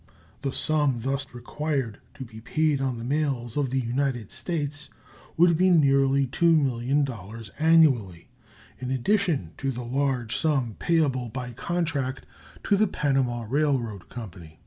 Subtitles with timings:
[0.39, 4.89] The sum thus required to be paid on the mails of the United States
[5.37, 8.31] would be nearly $2,000,000 annually
[8.79, 12.25] in addition to the large sum payable by contract
[12.63, 14.59] to the Panama Railroad Company.